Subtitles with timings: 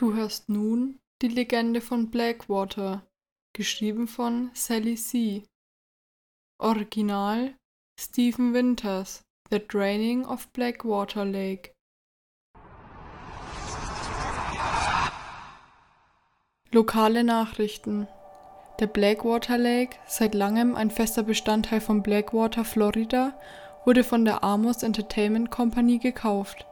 [0.00, 3.06] Du hörst nun die Legende von Blackwater,
[3.52, 5.44] geschrieben von Sally C.
[6.58, 7.54] Original
[8.00, 11.74] Stephen Winters, The Draining of Blackwater Lake.
[16.72, 18.08] Lokale Nachrichten
[18.78, 23.38] Der Blackwater Lake, seit langem ein fester Bestandteil von Blackwater, Florida,
[23.84, 26.64] wurde von der Amos Entertainment Company gekauft.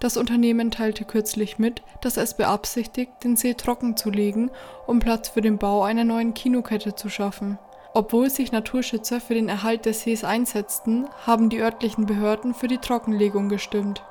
[0.00, 4.50] Das Unternehmen teilte kürzlich mit, dass es beabsichtigt, den See trocken zu legen,
[4.86, 7.58] um Platz für den Bau einer neuen Kinokette zu schaffen.
[7.94, 12.78] Obwohl sich Naturschützer für den Erhalt des Sees einsetzten, haben die örtlichen Behörden für die
[12.78, 14.04] Trockenlegung gestimmt.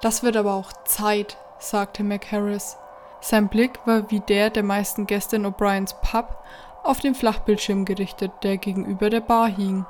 [0.00, 2.78] Das wird aber auch Zeit, sagte McHarris.
[3.20, 6.38] Sein Blick war wie der der meisten Gäste in O'Briens Pub
[6.84, 9.84] auf den Flachbildschirm gerichtet, der gegenüber der Bar hing.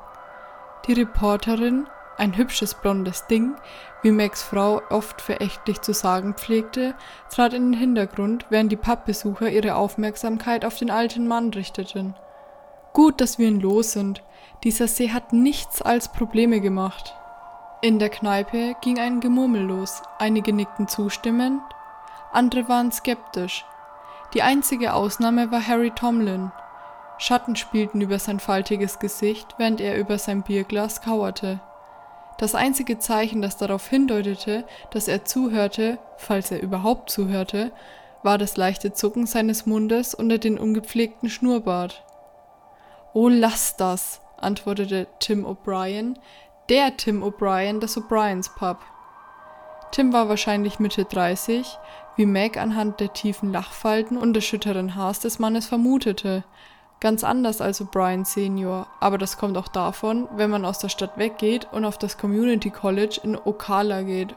[0.86, 1.86] Die Reporterin
[2.18, 3.54] ein hübsches blondes Ding,
[4.02, 6.94] wie Macs Frau oft verächtlich zu sagen pflegte,
[7.30, 12.14] trat in den Hintergrund, während die Pappbesucher ihre Aufmerksamkeit auf den alten Mann richteten.
[12.92, 14.22] Gut, dass wir ihn los sind.
[14.64, 17.14] Dieser See hat nichts als Probleme gemacht.
[17.80, 21.62] In der Kneipe ging ein Gemurmel los, einige nickten zustimmend,
[22.32, 23.64] andere waren skeptisch.
[24.34, 26.52] Die einzige Ausnahme war Harry Tomlin.
[27.18, 31.60] Schatten spielten über sein faltiges Gesicht, während er über sein Bierglas kauerte.
[32.38, 37.72] Das einzige Zeichen, das darauf hindeutete, dass er zuhörte, falls er überhaupt zuhörte,
[38.22, 42.04] war das leichte Zucken seines Mundes unter den ungepflegten Schnurrbart.
[43.12, 46.14] Oh, lass das, antwortete Tim O'Brien,
[46.68, 48.78] der Tim O'Brien des O'Briens Pub.
[49.90, 51.76] Tim war wahrscheinlich Mitte 30,
[52.14, 56.44] wie Meg anhand der tiefen Lachfalten und des schütteren Haars des Mannes vermutete,
[57.00, 61.16] Ganz anders als O'Brien Senior, aber das kommt auch davon, wenn man aus der Stadt
[61.16, 64.34] weggeht und auf das Community College in Ocala geht.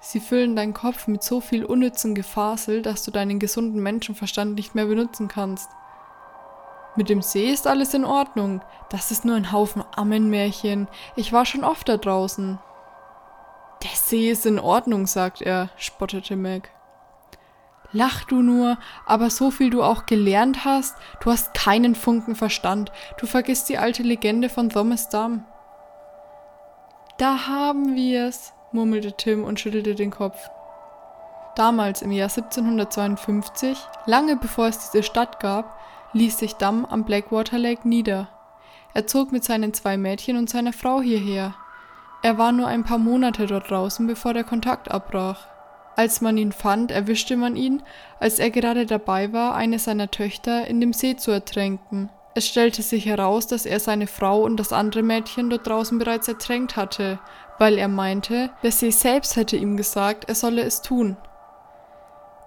[0.00, 4.74] Sie füllen deinen Kopf mit so viel unnützen Gefasel, dass du deinen gesunden Menschenverstand nicht
[4.74, 5.70] mehr benutzen kannst.
[6.96, 8.60] Mit dem See ist alles in Ordnung.
[8.90, 10.88] Das ist nur ein Haufen Ammenmärchen.
[11.16, 12.58] Ich war schon oft da draußen.
[13.82, 16.70] Der See ist in Ordnung, sagt er, spottete Meg.
[17.92, 22.90] Lach du nur, aber so viel du auch gelernt hast, du hast keinen Funken Verstand,
[23.18, 25.44] du vergisst die alte Legende von Thomas Damm.
[27.18, 30.48] Da haben wir's, murmelte Tim und schüttelte den Kopf.
[31.54, 35.78] Damals im Jahr 1752, lange bevor es diese Stadt gab,
[36.14, 38.28] ließ sich Damm am Blackwater Lake nieder.
[38.94, 41.54] Er zog mit seinen zwei Mädchen und seiner Frau hierher.
[42.22, 45.51] Er war nur ein paar Monate dort draußen, bevor der Kontakt abbrach.
[45.94, 47.82] Als man ihn fand, erwischte man ihn,
[48.18, 52.08] als er gerade dabei war, eine seiner Töchter in dem See zu ertränken.
[52.34, 56.28] Es stellte sich heraus, dass er seine Frau und das andere Mädchen dort draußen bereits
[56.28, 57.18] ertränkt hatte,
[57.58, 61.18] weil er meinte, der See selbst hätte ihm gesagt, er solle es tun.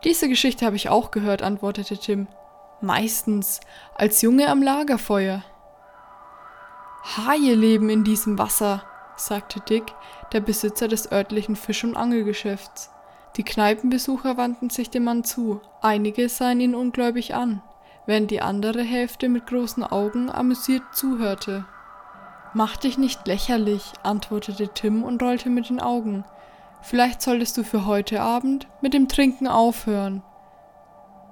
[0.03, 2.27] Diese Geschichte habe ich auch gehört, antwortete Tim.
[2.81, 3.59] Meistens,
[3.95, 5.43] als Junge am Lagerfeuer.
[7.17, 8.83] Haie leben in diesem Wasser,
[9.15, 9.93] sagte Dick,
[10.33, 12.89] der Besitzer des örtlichen Fisch- und Angelgeschäfts.
[13.37, 17.61] Die Kneipenbesucher wandten sich dem Mann zu, einige sahen ihn ungläubig an,
[18.05, 21.65] während die andere Hälfte mit großen Augen amüsiert zuhörte.
[22.53, 26.23] Mach dich nicht lächerlich, antwortete Tim und rollte mit den Augen.
[26.81, 30.23] Vielleicht solltest du für heute Abend mit dem Trinken aufhören.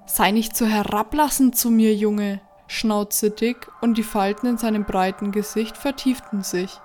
[0.05, 5.31] Sei nicht so herablassend zu mir, Junge, schnauzte Dick, und die Falten in seinem breiten
[5.31, 6.77] Gesicht vertieften sich.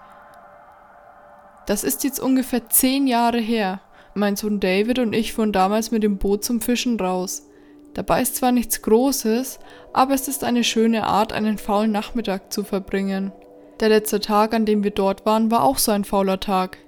[1.67, 3.81] Das ist jetzt ungefähr zehn Jahre her,
[4.19, 7.49] mein Sohn David und ich fuhren damals mit dem Boot zum Fischen raus.
[7.95, 9.59] Dabei ist zwar nichts Großes,
[9.93, 13.33] aber es ist eine schöne Art, einen faulen Nachmittag zu verbringen.
[13.81, 16.79] Der letzte Tag, an dem wir dort waren, war auch so ein fauler Tag.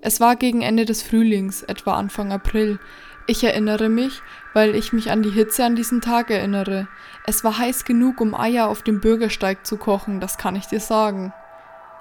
[0.00, 2.78] Es war gegen Ende des Frühlings, etwa Anfang April.
[3.26, 4.20] Ich erinnere mich,
[4.52, 6.88] weil ich mich an die Hitze an diesem Tag erinnere.
[7.24, 10.80] Es war heiß genug, um Eier auf dem Bürgersteig zu kochen, das kann ich dir
[10.80, 11.32] sagen.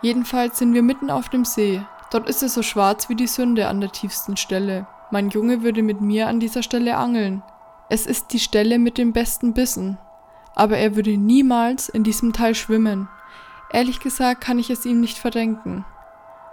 [0.01, 1.83] Jedenfalls sind wir mitten auf dem See.
[2.11, 4.85] Dort ist es so schwarz wie die Sünde an der tiefsten Stelle.
[5.11, 7.41] Mein Junge würde mit mir an dieser Stelle angeln.
[7.89, 9.97] Es ist die Stelle mit den besten Bissen.
[10.53, 13.07] Aber er würde niemals in diesem Teil schwimmen.
[13.71, 15.85] Ehrlich gesagt kann ich es ihm nicht verdenken.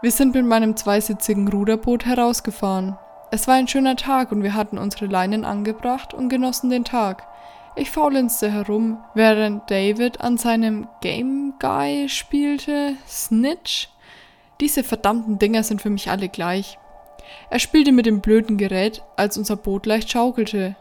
[0.01, 2.97] Wir sind mit meinem zweisitzigen Ruderboot herausgefahren.
[3.33, 7.27] Es war ein schöner Tag und wir hatten unsere Leinen angebracht und genossen den Tag.
[7.75, 12.95] Ich faulenzte herum, während David an seinem Game Guy spielte.
[13.09, 13.89] Snitch?
[14.61, 16.79] Diese verdammten Dinger sind für mich alle gleich.
[17.51, 20.77] Er spielte mit dem blöden Gerät, als unser Boot leicht schaukelte.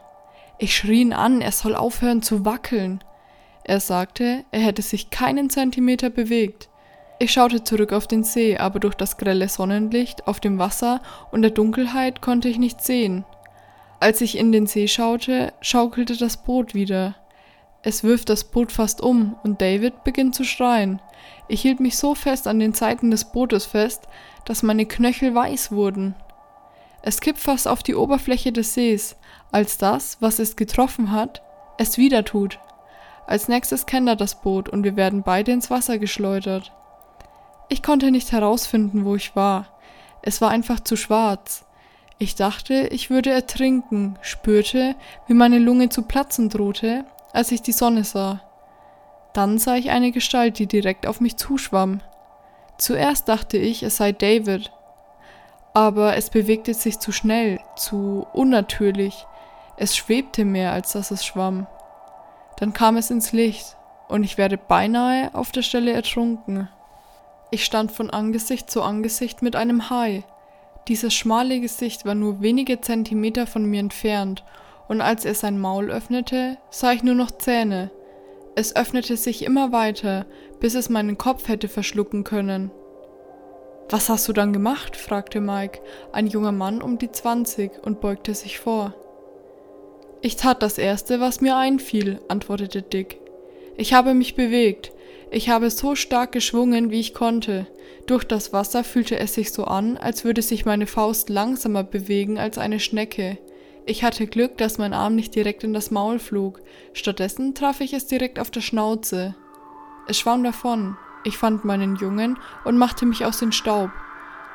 [0.58, 3.04] Ich schrie ihn an, er soll aufhören zu wackeln.
[3.62, 6.68] Er sagte, er hätte sich keinen Zentimeter bewegt.
[7.20, 11.42] Ich schaute zurück auf den See, aber durch das grelle Sonnenlicht auf dem Wasser und
[11.42, 13.24] der Dunkelheit konnte ich nichts sehen.
[14.00, 17.16] Als ich in den See schaute, schaukelte das Boot wieder.
[17.82, 21.00] Es wirft das Boot fast um und David beginnt zu schreien.
[21.46, 24.02] Ich hielt mich so fest an den Seiten des Bootes fest,
[24.44, 26.14] dass meine Knöchel weiß wurden.
[27.02, 29.16] Es kippt fast auf die Oberfläche des Sees,
[29.52, 31.42] als das, was es getroffen hat,
[31.78, 32.58] es wieder tut.
[33.26, 36.72] Als nächstes kentert das Boot und wir werden beide ins Wasser geschleudert.
[37.68, 39.68] Ich konnte nicht herausfinden, wo ich war.
[40.22, 41.64] Es war einfach zu schwarz.
[42.18, 44.96] Ich dachte, ich würde ertrinken, spürte,
[45.28, 48.40] wie meine Lunge zu platzen drohte, als ich die Sonne sah.
[49.32, 52.00] Dann sah ich eine Gestalt, die direkt auf mich zuschwamm.
[52.78, 54.72] Zuerst dachte ich, es sei David,
[55.74, 59.26] aber es bewegte sich zu schnell, zu unnatürlich.
[59.76, 61.66] Es schwebte mehr, als dass es schwamm.
[62.56, 63.76] Dann kam es ins Licht,
[64.08, 66.68] und ich werde beinahe auf der Stelle ertrunken.
[67.50, 70.24] Ich stand von Angesicht zu Angesicht mit einem Hai.
[70.88, 74.42] Dieses schmale Gesicht war nur wenige Zentimeter von mir entfernt,
[74.88, 77.90] und als er sein Maul öffnete, sah ich nur noch Zähne.
[78.54, 80.26] Es öffnete sich immer weiter,
[80.58, 82.70] bis es meinen Kopf hätte verschlucken können.
[83.90, 84.96] Was hast du dann gemacht?
[84.96, 85.80] fragte Mike,
[86.12, 88.94] ein junger Mann um die zwanzig, und beugte sich vor.
[90.20, 93.20] Ich tat das Erste, was mir einfiel, antwortete Dick.
[93.76, 94.92] Ich habe mich bewegt.
[95.30, 97.66] Ich habe so stark geschwungen, wie ich konnte.
[98.06, 102.38] Durch das Wasser fühlte es sich so an, als würde sich meine Faust langsamer bewegen
[102.38, 103.38] als eine Schnecke.
[103.88, 106.60] Ich hatte Glück, dass mein Arm nicht direkt in das Maul flog.
[106.92, 109.34] Stattdessen traf ich es direkt auf der Schnauze.
[110.06, 110.98] Es schwamm davon.
[111.24, 113.88] Ich fand meinen Jungen und machte mich aus dem Staub.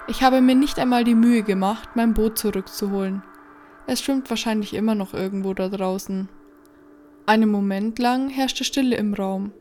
[0.08, 3.24] Ich habe mir nicht einmal die Mühe gemacht, mein Boot zurückzuholen.
[3.88, 6.30] Es schwimmt wahrscheinlich immer noch irgendwo da draußen.
[7.26, 9.52] Einen Moment lang herrschte Stille im Raum.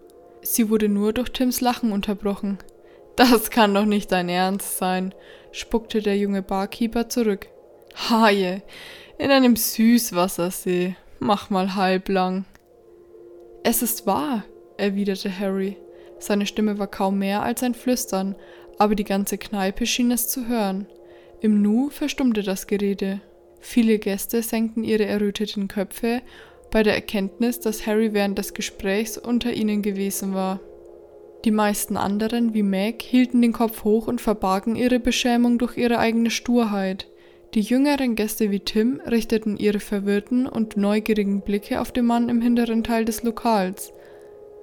[0.42, 2.58] Sie wurde nur durch Tims Lachen unterbrochen.
[3.16, 5.14] Das kann doch nicht dein Ernst sein,
[5.50, 7.46] spuckte der junge Barkeeper zurück.
[8.08, 8.62] Haie,
[9.22, 12.44] in einem Süßwassersee, mach mal halblang.
[13.62, 14.42] Es ist wahr,
[14.78, 15.76] erwiderte Harry.
[16.19, 18.34] Seine Stimme war kaum mehr als ein Flüstern,
[18.78, 20.86] aber die ganze Kneipe schien es zu hören.
[21.40, 23.20] Im Nu verstummte das Gerede.
[23.60, 26.20] Viele Gäste senkten ihre erröteten Köpfe
[26.72, 30.58] bei der Erkenntnis, dass Harry während des Gesprächs unter ihnen gewesen war.
[31.44, 36.00] Die meisten anderen, wie Meg, hielten den Kopf hoch und verbargen ihre Beschämung durch ihre
[36.00, 37.06] eigene Sturheit.
[37.54, 42.40] Die jüngeren Gäste wie Tim richteten ihre verwirrten und neugierigen Blicke auf den Mann im
[42.40, 43.93] hinteren Teil des Lokals.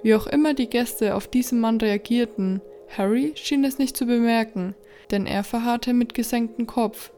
[0.02, 4.74] Wie auch immer die Gäste auf diesen Mann reagierten, Harry schien es nicht zu bemerken,
[5.12, 7.12] denn er verharrte mit gesenktem Kopf.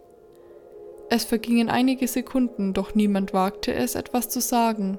[1.09, 4.99] Es vergingen einige Sekunden, doch niemand wagte es, etwas zu sagen.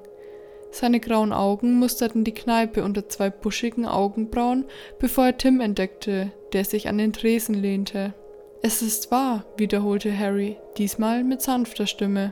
[0.72, 4.66] Seine grauen Augen musterten die Kneipe unter zwei buschigen Augenbrauen,
[4.98, 8.16] bevor er Tim entdeckte, der sich an den Tresen lehnte.
[8.66, 12.32] Es ist wahr, wiederholte Harry, diesmal mit sanfter Stimme.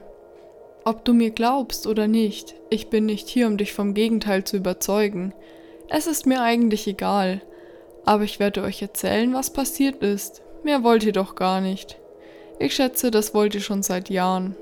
[0.85, 4.55] Ob du mir glaubst oder nicht, ich bin nicht hier, um dich vom Gegenteil zu
[4.55, 5.33] überzeugen.
[5.89, 7.41] Es ist mir eigentlich egal.
[8.05, 10.41] Aber ich werde euch erzählen, was passiert ist.
[10.63, 11.99] Mehr wollt ihr doch gar nicht.
[12.59, 14.55] Ich schätze, das wollt ihr schon seit Jahren.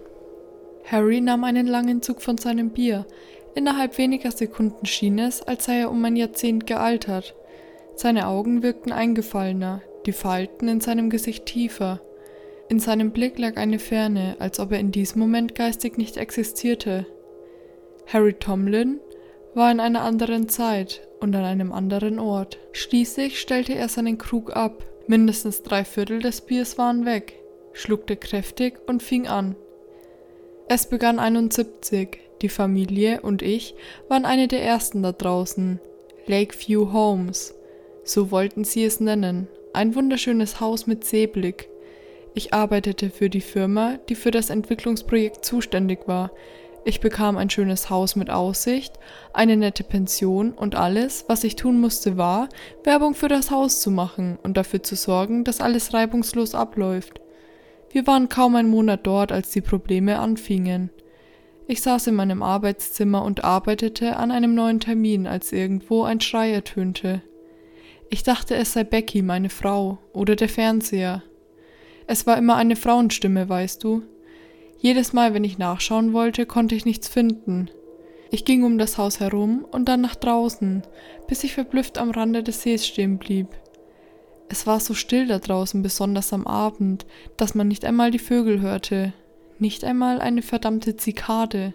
[0.85, 3.05] Harry nahm einen langen Zug von seinem Bier.
[3.53, 7.35] Innerhalb weniger Sekunden schien es, als sei er um ein Jahrzehnt gealtert.
[7.95, 12.01] Seine Augen wirkten eingefallener, die Falten in seinem Gesicht tiefer.
[12.69, 17.05] In seinem Blick lag eine Ferne, als ob er in diesem Moment geistig nicht existierte.
[18.07, 18.99] Harry Tomlin
[19.53, 22.59] war in einer anderen Zeit und an einem anderen Ort.
[22.71, 24.83] Schließlich stellte er seinen Krug ab.
[25.07, 27.33] Mindestens drei Viertel des Biers waren weg,
[27.73, 29.55] schluckte kräftig und fing an.
[30.67, 32.19] Es begann 71.
[32.41, 33.75] Die Familie und ich
[34.07, 35.79] waren eine der ersten da draußen.
[36.27, 37.55] Lakeview Homes.
[38.03, 39.47] So wollten sie es nennen.
[39.71, 41.69] Ein wunderschönes Haus mit Seeblick.
[42.33, 46.31] Ich arbeitete für die Firma, die für das Entwicklungsprojekt zuständig war.
[46.85, 48.95] Ich bekam ein schönes Haus mit Aussicht,
[49.31, 52.49] eine nette Pension und alles, was ich tun musste, war,
[52.83, 57.21] Werbung für das Haus zu machen und dafür zu sorgen, dass alles reibungslos abläuft.
[57.91, 60.89] Wir waren kaum einen Monat dort, als die Probleme anfingen.
[61.67, 66.51] Ich saß in meinem Arbeitszimmer und arbeitete an einem neuen Termin, als irgendwo ein Schrei
[66.51, 67.21] ertönte.
[68.09, 71.23] Ich dachte, es sei Becky, meine Frau, oder der Fernseher.
[72.07, 74.01] Es war immer eine Frauenstimme, weißt du.
[74.79, 77.69] Jedes Mal, wenn ich nachschauen wollte, konnte ich nichts finden.
[78.31, 80.83] Ich ging um das Haus herum und dann nach draußen,
[81.27, 83.47] bis ich verblüfft am Rande des Sees stehen blieb.
[84.49, 87.05] Es war so still da draußen, besonders am Abend,
[87.37, 89.13] dass man nicht einmal die Vögel hörte,
[89.59, 91.73] nicht einmal eine verdammte Zikade.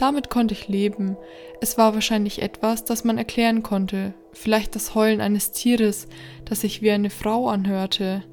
[0.00, 1.18] Damit konnte ich leben.
[1.60, 6.08] Es war wahrscheinlich etwas, das man erklären konnte, vielleicht das Heulen eines Tieres,
[6.46, 8.24] das sich wie eine Frau anhörte,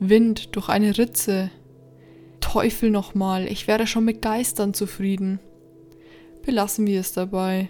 [0.00, 1.52] Wind durch eine Ritze.
[2.40, 5.38] Teufel nochmal, ich wäre schon mit Geistern zufrieden.
[6.44, 7.68] Belassen wir es dabei.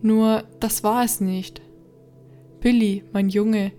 [0.00, 1.60] Nur, das war es nicht.
[2.60, 3.72] Billy, mein Junge,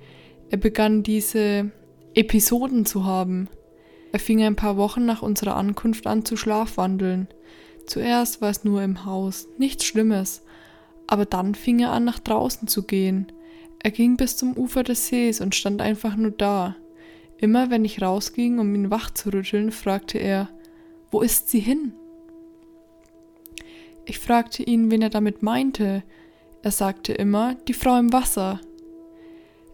[0.50, 1.72] er begann diese
[2.14, 3.48] Episoden zu haben.
[4.12, 7.30] Er fing ein paar Wochen nach unserer Ankunft an zu schlafwandeln.
[7.92, 10.44] Zuerst war es nur im Haus, nichts Schlimmes,
[11.08, 13.30] aber dann fing er an, nach draußen zu gehen.
[13.80, 16.78] Er ging bis zum Ufer des Sees und stand einfach nur da.
[17.38, 20.48] Immer wenn ich rausging, um ihn wach zu rütteln, fragte er,
[21.12, 21.92] wo ist sie hin?
[24.06, 26.04] Ich fragte ihn, wen er damit meinte.
[26.62, 28.62] Er sagte immer, die Frau im Wasser.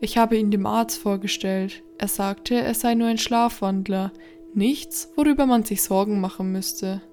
[0.01, 1.83] Ich habe ihn dem Arzt vorgestellt.
[1.99, 4.11] Er sagte, er sei nur ein Schlafwandler,
[4.55, 7.03] nichts, worüber man sich Sorgen machen müsste.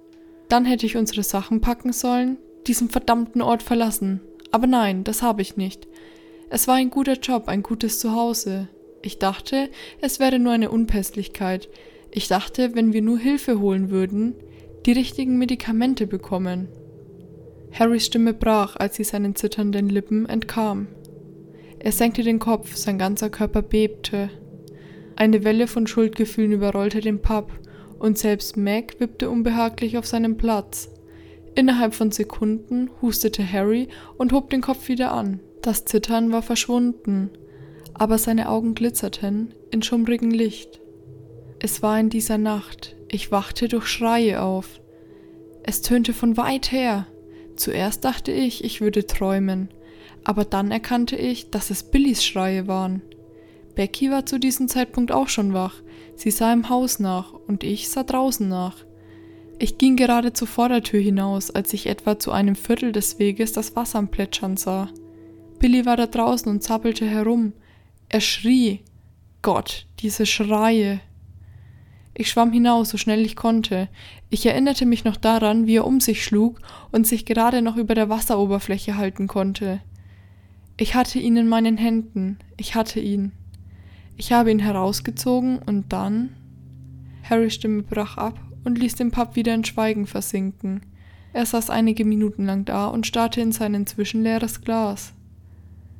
[0.54, 4.20] Dann hätte ich unsere Sachen packen sollen, diesen verdammten Ort verlassen.
[4.52, 5.88] Aber nein, das habe ich nicht.
[6.48, 8.68] Es war ein guter Job, ein gutes Zuhause.
[9.02, 9.68] Ich dachte,
[10.00, 11.68] es wäre nur eine Unpässlichkeit.
[12.12, 14.36] Ich dachte, wenn wir nur Hilfe holen würden,
[14.86, 16.68] die richtigen Medikamente bekommen.
[17.72, 20.86] Harrys Stimme brach, als sie seinen zitternden Lippen entkam.
[21.80, 24.30] Er senkte den Kopf, sein ganzer Körper bebte.
[25.16, 27.50] Eine Welle von Schuldgefühlen überrollte den Pub,
[27.98, 30.90] und selbst Meg wippte unbehaglich auf seinem Platz.
[31.54, 35.40] Innerhalb von Sekunden hustete Harry und hob den Kopf wieder an.
[35.62, 37.30] Das Zittern war verschwunden,
[37.94, 40.80] aber seine Augen glitzerten in schummrigem Licht.
[41.60, 44.80] Es war in dieser Nacht, ich wachte durch Schreie auf.
[45.62, 47.06] Es tönte von weit her.
[47.56, 49.68] Zuerst dachte ich, ich würde träumen,
[50.24, 53.02] aber dann erkannte ich, dass es Billys Schreie waren.
[53.74, 55.82] Becky war zu diesem Zeitpunkt auch schon wach.
[56.16, 58.76] Sie sah im Haus nach und ich sah draußen nach.
[59.58, 63.76] Ich ging gerade zur Vordertür hinaus, als ich etwa zu einem Viertel des Weges das
[63.76, 64.88] Wasser am Plätschern sah.
[65.58, 67.52] Billy war da draußen und zappelte herum.
[68.08, 68.80] Er schrie.
[69.42, 71.00] Gott, diese Schreie.
[72.16, 73.88] Ich schwamm hinaus, so schnell ich konnte.
[74.30, 76.60] Ich erinnerte mich noch daran, wie er um sich schlug
[76.92, 79.80] und sich gerade noch über der Wasseroberfläche halten konnte.
[80.76, 82.38] Ich hatte ihn in meinen Händen.
[82.56, 83.32] Ich hatte ihn.
[84.16, 86.30] Ich habe ihn herausgezogen und dann.
[87.28, 90.82] Harrys Stimme brach ab und ließ den Pub wieder in Schweigen versinken.
[91.32, 95.12] Er saß einige Minuten lang da und starrte in sein inzwischen leeres Glas.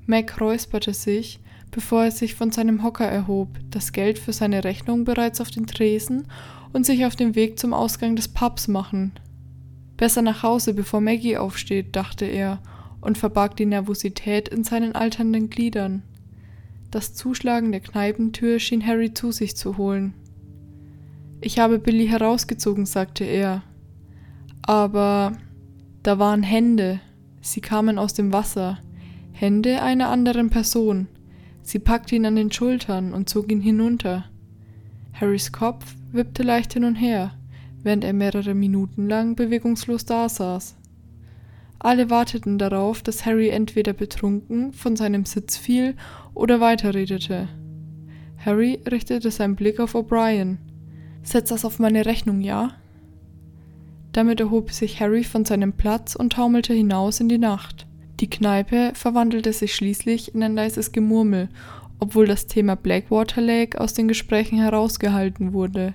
[0.06, 1.40] Mac räusperte sich,
[1.70, 5.66] bevor er sich von seinem Hocker erhob, das Geld für seine Rechnung bereits auf den
[5.66, 6.28] Tresen
[6.72, 9.12] und sich auf den Weg zum Ausgang des Pubs machen.
[9.96, 12.60] Besser nach Hause, bevor Maggie aufsteht, dachte er
[13.00, 16.02] und verbarg die Nervosität in seinen alternden Gliedern.
[16.94, 20.14] Das Zuschlagen der Kneipentür schien Harry zu sich zu holen.
[21.40, 23.64] Ich habe Billy herausgezogen, sagte er.
[24.62, 25.32] Aber
[26.04, 27.00] da waren Hände.
[27.40, 28.78] Sie kamen aus dem Wasser.
[29.32, 31.08] Hände einer anderen Person.
[31.62, 34.26] Sie packte ihn an den Schultern und zog ihn hinunter.
[35.14, 37.32] Harrys Kopf wippte leicht hin und her,
[37.82, 40.76] während er mehrere Minuten lang bewegungslos dasaß.
[41.84, 45.96] Alle warteten darauf, dass Harry entweder betrunken von seinem Sitz fiel
[46.32, 47.46] oder weiterredete.
[48.42, 50.56] Harry richtete seinen Blick auf O'Brien.
[51.22, 52.70] Setz das auf meine Rechnung, ja?
[54.12, 57.86] Damit erhob sich Harry von seinem Platz und taumelte hinaus in die Nacht.
[58.18, 61.50] Die Kneipe verwandelte sich schließlich in ein leises Gemurmel,
[61.98, 65.92] obwohl das Thema Blackwater Lake aus den Gesprächen herausgehalten wurde.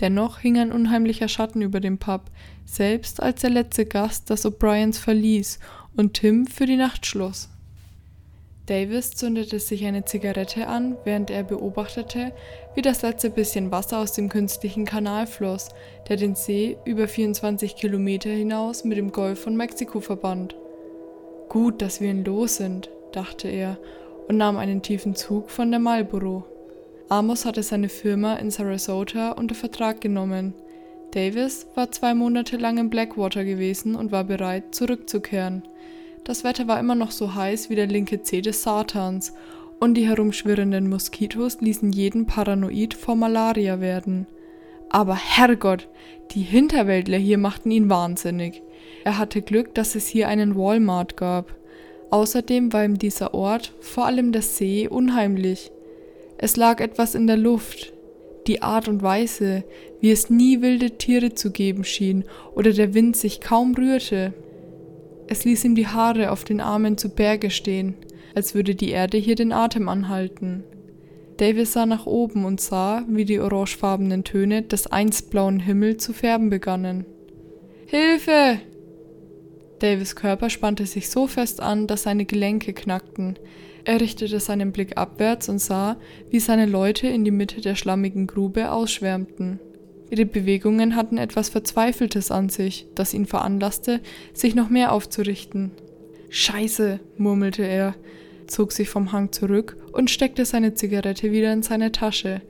[0.00, 2.22] Dennoch hing ein unheimlicher Schatten über dem Pub,
[2.64, 5.58] selbst als der letzte Gast das O'Briens verließ
[5.96, 7.48] und Tim für die Nacht schloss.
[8.66, 12.32] Davis zündete sich eine Zigarette an, während er beobachtete,
[12.74, 15.68] wie das letzte bisschen Wasser aus dem künstlichen Kanal floss,
[16.08, 20.56] der den See über 24 Kilometer hinaus mit dem Golf von Mexiko verband.
[21.48, 23.78] Gut, dass wir ihn los sind, dachte er
[24.26, 26.44] und nahm einen tiefen Zug von der Marlboro.
[27.08, 30.54] Amos hatte seine Firma in Sarasota unter Vertrag genommen.
[31.12, 35.62] Davis war zwei Monate lang in Blackwater gewesen und war bereit, zurückzukehren.
[36.24, 39.32] Das Wetter war immer noch so heiß wie der linke Zeh des Satans,
[39.78, 44.26] und die herumschwirrenden Moskitos ließen jeden paranoid vor Malaria werden.
[44.88, 45.88] Aber Herrgott,
[46.32, 48.62] die Hinterwäldler hier machten ihn wahnsinnig.
[49.04, 51.54] Er hatte Glück, dass es hier einen Walmart gab.
[52.10, 55.70] Außerdem war ihm dieser Ort, vor allem der See, unheimlich.
[56.38, 57.92] Es lag etwas in der Luft,
[58.46, 59.64] die Art und Weise,
[60.00, 62.24] wie es nie wilde Tiere zu geben schien
[62.54, 64.34] oder der Wind sich kaum rührte.
[65.26, 67.94] Es ließ ihm die Haare auf den Armen zu Berge stehen,
[68.34, 70.62] als würde die Erde hier den Atem anhalten.
[71.38, 76.12] Davis sah nach oben und sah, wie die orangefarbenen Töne des einst blauen Himmels zu
[76.12, 77.04] färben begannen.
[77.86, 78.60] Hilfe!
[79.78, 83.38] Davis Körper spannte sich so fest an, dass seine Gelenke knackten.
[83.86, 85.96] Er richtete seinen Blick abwärts und sah,
[86.28, 89.60] wie seine Leute in die Mitte der schlammigen Grube ausschwärmten.
[90.10, 94.00] Ihre Bewegungen hatten etwas Verzweifeltes an sich, das ihn veranlasste,
[94.34, 95.70] sich noch mehr aufzurichten.
[96.30, 97.94] Scheiße, murmelte er,
[98.48, 102.42] zog sich vom Hang zurück und steckte seine Zigarette wieder in seine Tasche.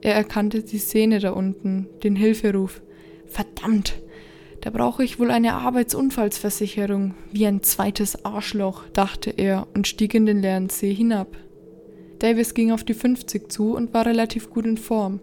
[0.00, 2.80] Er erkannte die Szene da unten, den Hilferuf.
[3.26, 4.00] Verdammt!
[4.62, 10.24] Da brauche ich wohl eine Arbeitsunfallsversicherung, wie ein zweites Arschloch, dachte er und stieg in
[10.24, 11.36] den leeren See hinab.
[12.20, 15.18] Davis ging auf die 50 zu und war relativ gut in Form,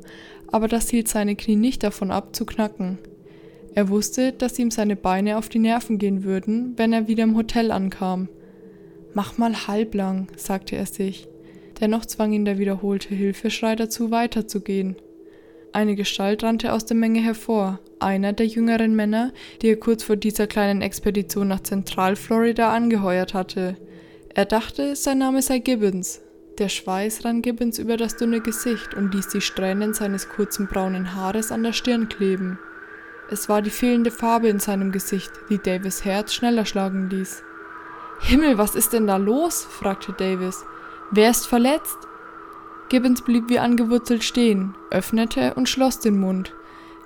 [0.48, 2.98] aber das hielt seine Knie nicht davon ab, zu knacken.
[3.76, 7.38] Er wusste, dass ihm seine Beine auf die Nerven gehen würden, wenn er wieder im
[7.38, 8.28] Hotel ankam.
[9.14, 11.30] Mach mal halblang, sagte er sich.
[11.80, 14.98] Dennoch zwang ihn der wiederholte Hilfeschrei dazu, weiterzugehen.
[15.72, 20.16] Eine Gestalt rannte aus der Menge hervor, einer der jüngeren Männer, die er kurz vor
[20.16, 23.78] dieser kleinen Expedition nach Zentralflorida angeheuert hatte.
[24.34, 26.22] Er dachte, sein Name sei Gibbons.
[26.58, 31.16] Der Schweiß rann Gibbons über das dünne Gesicht und ließ die Strähnen seines kurzen braunen
[31.16, 32.58] Haares an der Stirn kleben.
[33.30, 37.44] Es war die fehlende Farbe in seinem Gesicht, die Davis Herz schneller schlagen ließ.
[38.22, 39.64] Himmel, was ist denn da los?
[39.70, 40.66] fragte Davis.
[41.12, 42.09] Wer ist verletzt?
[42.90, 46.54] Gibbons blieb wie angewurzelt stehen, öffnete und schloss den Mund.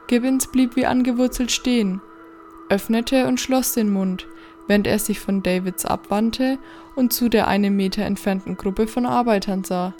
[0.08, 2.02] Gibbons blieb wie angewurzelt stehen,
[2.70, 4.28] öffnete und schloss den Mund,
[4.68, 6.58] während er sich von Davids abwandte
[6.96, 9.94] und zu der einen Meter entfernten Gruppe von Arbeitern sah.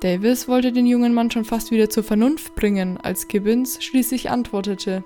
[0.00, 5.02] Davis wollte den jungen Mann schon fast wieder zur Vernunft bringen, als Gibbons schließlich antwortete.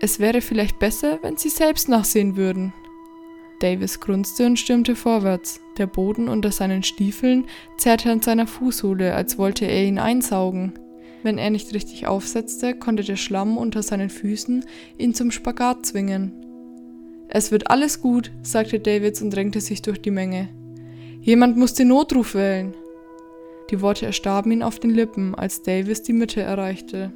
[0.00, 2.72] Es wäre vielleicht besser, wenn Sie selbst nachsehen würden.
[3.60, 5.60] Davis grunzte und stürmte vorwärts.
[5.78, 7.44] Der Boden unter seinen Stiefeln
[7.78, 10.72] zerrte an seiner Fußsohle, als wollte er ihn einsaugen.
[11.22, 14.64] Wenn er nicht richtig aufsetzte, konnte der Schlamm unter seinen Füßen
[14.98, 16.32] ihn zum Spagat zwingen.
[17.28, 20.48] Es wird alles gut, sagte Davids und drängte sich durch die Menge.
[21.20, 22.74] Jemand muss den Notruf wählen.
[23.70, 27.12] Die Worte erstarben ihn auf den Lippen, als Davis die Mitte erreichte.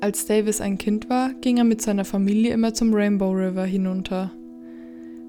[0.00, 4.30] Als Davis ein Kind war, ging er mit seiner Familie immer zum Rainbow River hinunter.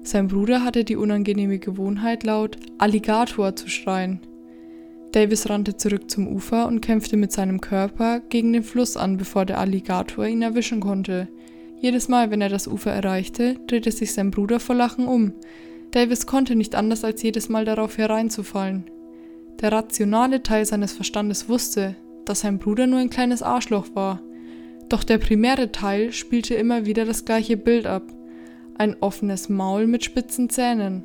[0.02, 4.20] Sein Bruder hatte die unangenehme Gewohnheit, laut Alligator zu schreien.
[5.12, 9.44] Davis rannte zurück zum Ufer und kämpfte mit seinem Körper gegen den Fluss an, bevor
[9.44, 11.28] der Alligator ihn erwischen konnte.
[11.80, 15.32] Jedes Mal, wenn er das Ufer erreichte, drehte sich sein Bruder vor Lachen um.
[15.90, 18.84] Davis konnte nicht anders als jedes Mal darauf hereinzufallen.
[19.60, 24.22] Der rationale Teil seines Verstandes wusste, dass sein Bruder nur ein kleines Arschloch war.
[24.88, 28.04] Doch der primäre Teil spielte immer wieder das gleiche Bild ab
[28.80, 31.04] ein offenes Maul mit spitzen Zähnen.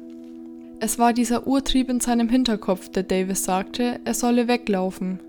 [0.79, 5.19] Es war dieser Urtrieb in seinem Hinterkopf, der Davis sagte, er solle weglaufen.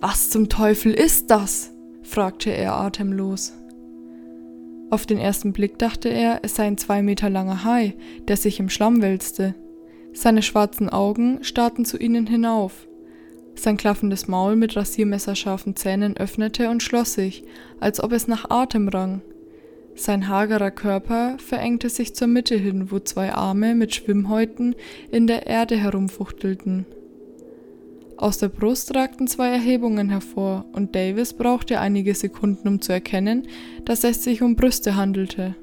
[0.00, 1.70] Was zum Teufel ist das?
[2.02, 3.52] fragte er atemlos.
[4.90, 7.94] Auf den ersten Blick dachte er, es sei ein zwei Meter langer Hai,
[8.26, 9.54] der sich im Schlamm wälzte.
[10.12, 12.88] Seine schwarzen Augen starrten zu ihnen hinauf.
[13.54, 17.44] Sein klaffendes Maul mit rasiermesserscharfen Zähnen öffnete und schloss sich,
[17.78, 19.22] als ob es nach Atem rang.
[19.96, 24.74] Sein hagerer Körper verengte sich zur Mitte hin, wo zwei Arme mit Schwimmhäuten
[25.10, 26.84] in der Erde herumfuchtelten.
[28.18, 33.48] Aus der Brust ragten zwei Erhebungen hervor, und Davis brauchte einige Sekunden, um zu erkennen,
[33.84, 35.54] dass es sich um Brüste handelte.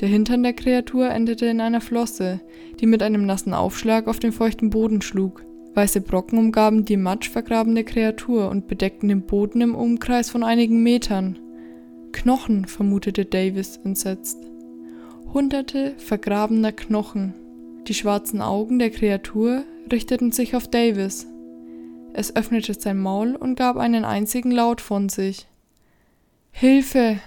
[0.00, 2.40] Der Hintern der Kreatur endete in einer Flosse,
[2.80, 5.44] die mit einem nassen Aufschlag auf den feuchten Boden schlug.
[5.74, 11.38] Weiße Brocken umgaben die matschvergrabene Kreatur und bedeckten den Boden im Umkreis von einigen Metern.
[12.16, 14.38] Knochen, vermutete Davis entsetzt.
[15.34, 17.34] Hunderte vergrabener Knochen.
[17.86, 21.26] Die schwarzen Augen der Kreatur richteten sich auf Davis.
[22.14, 25.46] Es öffnete sein Maul und gab einen einzigen Laut von sich.
[26.52, 27.20] Hilfe!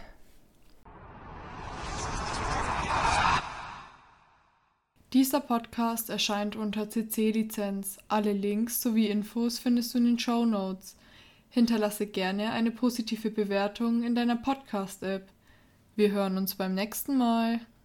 [5.14, 8.00] Dieser Podcast erscheint unter CC-Lizenz.
[8.08, 10.96] Alle Links sowie Infos findest du in den Show Notes.
[11.50, 15.28] Hinterlasse gerne eine positive Bewertung in deiner Podcast-App.
[15.96, 17.60] Wir hören uns beim nächsten Mal.